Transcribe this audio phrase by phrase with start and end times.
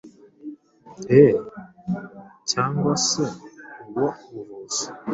[1.21, 1.23] e
[2.51, 3.25] cyangwa se
[3.81, 4.83] ubwo buvuzi.